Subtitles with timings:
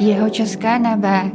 [0.00, 1.30] Jeho české nebe.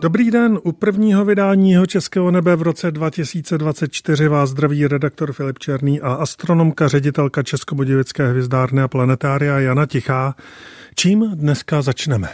[0.00, 5.58] Dobrý den, u prvního vydání jeho českého nebe v roce 2024 vás zdraví redaktor Filip
[5.58, 10.34] Černý a astronomka, ředitelka Českobudějovické hvězdárny a planetária Jana Tichá.
[10.94, 12.28] Čím dneska začneme?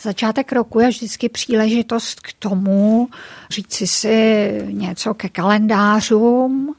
[0.00, 3.08] Začátek roku je vždycky příležitost k tomu
[3.50, 6.74] říci si něco ke kalendářům,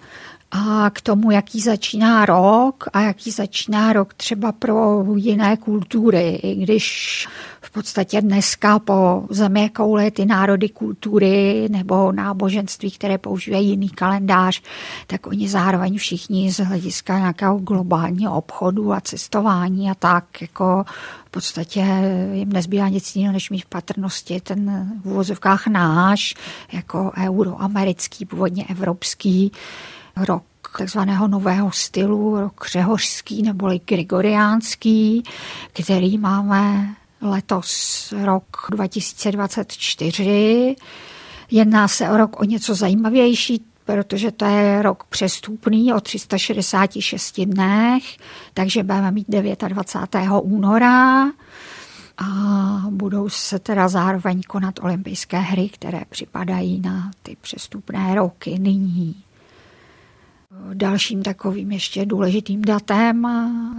[0.52, 6.56] a k tomu, jaký začíná rok a jaký začíná rok třeba pro jiné kultury, i
[6.56, 7.28] když
[7.62, 14.62] v podstatě dneska po země koule ty národy kultury nebo náboženství, které používají jiný kalendář,
[15.08, 20.84] tak oni zároveň všichni z hlediska nějakého globálního obchodu a cestování a tak jako
[21.26, 21.86] v podstatě
[22.34, 26.34] jim nezbývá nic jiného, než mít v patrnosti ten v uvozovkách náš,
[26.72, 29.52] jako euroamerický, původně evropský,
[30.26, 30.44] rok
[30.78, 35.24] takzvaného nového stylu, rok řehořský neboli gregoriánský,
[35.74, 40.76] který máme letos rok 2024.
[41.52, 48.04] Jedná se o rok o něco zajímavější, protože to je rok přestupný o 366 dnech,
[48.54, 50.30] takže budeme mít 29.
[50.42, 51.28] února
[52.18, 52.26] a
[52.90, 59.24] budou se teda zároveň konat olympijské hry, které připadají na ty přestupné roky nyní.
[60.74, 63.28] Dalším takovým ještě důležitým datem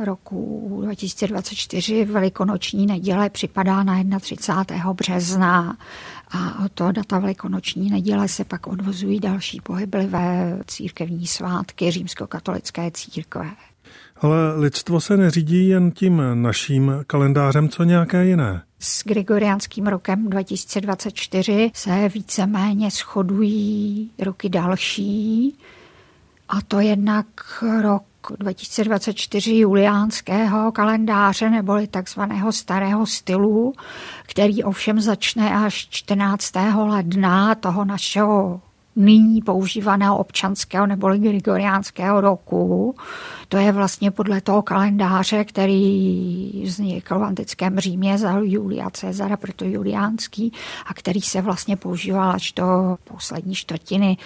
[0.04, 4.92] roku 2024 velikonoční neděle připadá na 31.
[4.92, 5.76] března
[6.30, 13.50] a od toho data velikonoční neděle se pak odvozují další pohyblivé církevní svátky římskokatolické církve.
[14.20, 18.62] Ale lidstvo se neřídí jen tím naším kalendářem, co nějaké jiné.
[18.78, 25.56] S gregoriánským rokem 2024 se víceméně shodují roky další,
[26.48, 27.26] a to jednak
[27.82, 28.02] rok
[28.38, 33.72] 2024 juliánského kalendáře neboli takzvaného starého stylu,
[34.26, 36.52] který ovšem začne až 14.
[36.76, 38.60] ledna toho našeho
[38.96, 42.94] nyní používaného občanského neboli gregoriánského roku.
[43.48, 49.64] To je vlastně podle toho kalendáře, který vznikl v antickém Římě za Julia Cezara, proto
[49.64, 50.52] juliánský,
[50.86, 54.16] a který se vlastně používal až do poslední čtvrtiny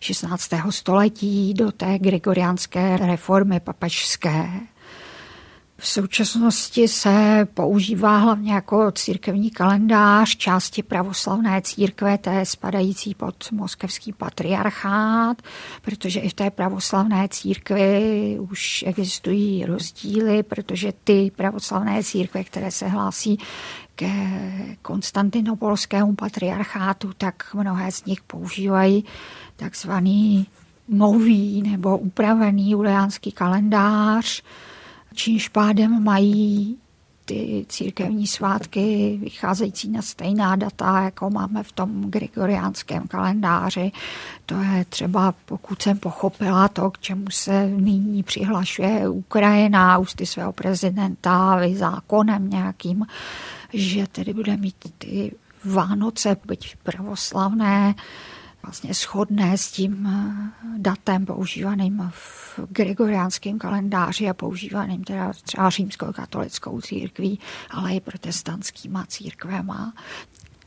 [0.00, 0.50] 16.
[0.70, 4.48] století do té gregoriánské reformy papačské.
[5.76, 14.12] V současnosti se používá hlavně jako církevní kalendář části pravoslavné církve, té spadající pod moskevský
[14.12, 15.42] patriarchát,
[15.82, 22.88] protože i v té pravoslavné církvi už existují rozdíly, protože ty pravoslavné církve, které se
[22.88, 23.38] hlásí
[23.94, 24.12] ke
[24.82, 29.04] konstantinopolskému patriarchátu, tak mnohé z nich používají
[29.56, 30.46] takzvaný
[30.88, 34.42] nový nebo upravený juliánský kalendář,
[35.14, 36.76] čímž pádem mají
[37.24, 43.92] ty církevní svátky vycházející na stejná data, jako máme v tom gregoriánském kalendáři.
[44.46, 50.52] To je třeba, pokud jsem pochopila to, k čemu se nyní přihlašuje Ukrajina ústy svého
[50.52, 53.06] prezidenta zákonem nějakým,
[53.72, 57.94] že tedy bude mít ty Vánoce, byť pravoslavné,
[58.64, 66.12] vlastně shodné s tím eh, datem používaným v gregoriánském kalendáři a používaným teda třeba římskou
[66.12, 69.92] katolickou církví, ale i protestantskýma církvema.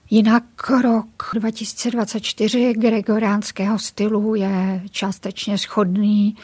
[0.10, 6.36] Jinak rok 2024 gregoriánského stylu je částečně shodný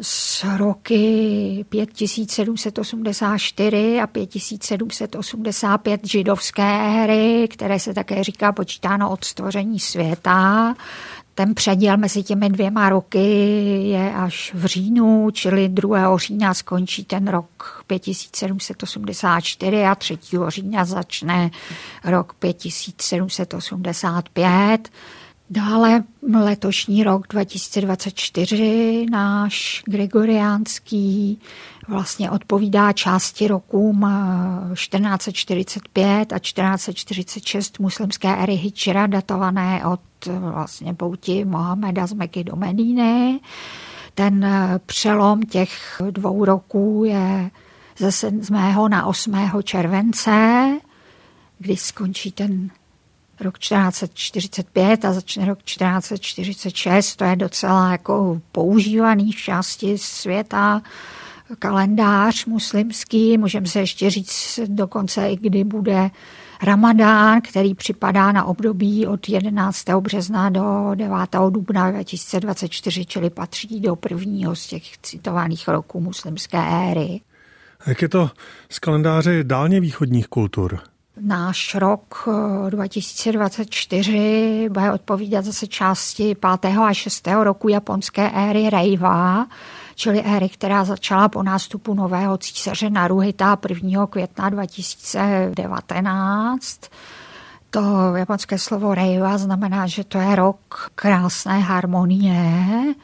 [0.00, 10.74] z roky 5784 a 5785 židovské éry, které se také říká počítáno od stvoření světa.
[11.34, 13.18] Ten předěl mezi těmi dvěma roky
[13.88, 16.18] je až v říjnu, čili 2.
[16.18, 20.18] října skončí ten rok 5784 a 3.
[20.48, 21.50] října začne
[22.04, 24.88] rok 5785.
[25.50, 31.38] Dále letošní rok 2024, náš gregoriánský,
[31.88, 34.06] vlastně odpovídá části rokům
[34.74, 40.00] 1445 a 1446 muslimské ery Hijra, datované od
[40.38, 43.40] vlastně pouti Mohameda z Meky do Medíny.
[44.14, 44.46] Ten
[44.86, 47.50] přelom těch dvou roků je
[47.98, 48.40] ze 7.
[48.88, 49.34] na 8.
[49.62, 50.68] července,
[51.58, 52.70] kdy skončí ten
[53.44, 57.16] rok 1445 a začne rok 1446.
[57.16, 60.82] To je docela jako používaný v části světa
[61.58, 63.38] kalendář muslimský.
[63.38, 66.10] Můžeme se ještě říct dokonce i kdy bude
[66.62, 69.84] Ramadán, který připadá na období od 11.
[70.00, 71.16] března do 9.
[71.50, 77.20] dubna 2024, čili patří do prvního z těch citovaných roků muslimské éry.
[77.86, 78.30] Jak je to
[78.70, 80.93] z kalendáře dálně východních kultur?
[81.20, 82.28] Náš rok
[82.70, 86.50] 2024 bude odpovídat zase části 5.
[86.78, 87.26] a 6.
[87.26, 89.46] roku japonské éry Reiwa,
[89.94, 94.06] čili éry, která začala po nástupu nového císaře Naruhita 1.
[94.06, 96.80] května 2019.
[97.70, 102.94] To japonské slovo Reiwa znamená, že to je rok krásné harmonie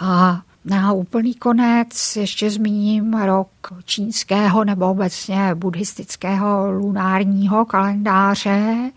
[0.00, 3.48] a na úplný konec ještě zmíním rok
[3.84, 8.90] čínského nebo obecně buddhistického lunárního kalendáře,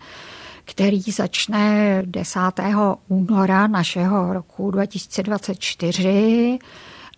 [0.64, 2.40] který začne 10.
[3.08, 6.58] února našeho roku 2024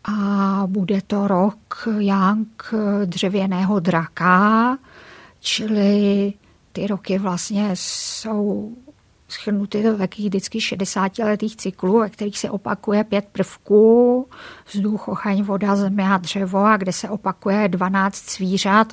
[0.05, 4.79] a bude to rok Yang dřevěného draka,
[5.41, 6.33] čili
[6.73, 8.73] ty roky vlastně jsou
[9.33, 14.29] schrnuty do takových vždycky 60-letých cyklů, ve kterých se opakuje pět prvků,
[14.73, 18.93] vzduch, oheň, voda, země a dřevo a kde se opakuje 12 zvířat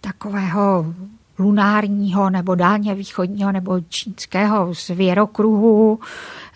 [0.00, 0.94] takového
[1.38, 6.00] lunárního nebo dálně východního nebo čínského zvěrokruhu,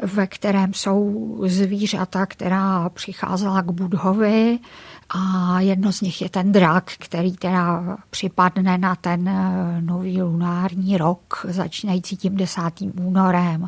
[0.03, 4.59] ve kterém jsou zvířata, která přicházela k Budhovi
[5.09, 9.31] a jedno z nich je ten drak, který teda připadne na ten
[9.81, 12.61] nový lunární rok, začínající tím 10.
[13.03, 13.59] únorem.